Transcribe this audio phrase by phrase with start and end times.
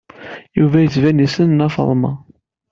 [0.57, 2.11] Yuba yettban yessen Nna Faḍma.